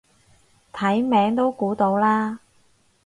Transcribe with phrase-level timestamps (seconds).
[0.73, 2.39] 睇名都估到啦